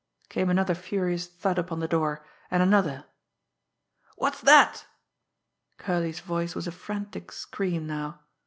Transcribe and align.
Came 0.29 0.49
another 0.49 0.73
furious 0.73 1.27
thud 1.27 1.59
upon 1.59 1.79
the 1.79 1.87
door 1.87 2.25
and 2.49 2.63
another. 2.63 3.05
"What's 4.15 4.41
that!" 4.41 4.87
Curley's 5.77 6.21
voice 6.21 6.55
was 6.55 6.65
a 6.65 6.71
frantic 6.71 7.31
scream 7.31 7.85
now. 7.85 8.21